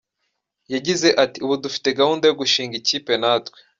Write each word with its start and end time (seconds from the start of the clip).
Yagize 0.73 1.07
ati 1.23 1.37
“Ubu 1.45 1.55
dufite 1.63 1.87
gahunda 1.99 2.23
yo 2.25 2.35
gushinga 2.41 2.75
ikipe 2.81 3.11
natwe. 3.21 3.57